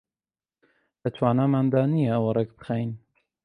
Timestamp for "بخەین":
2.57-2.91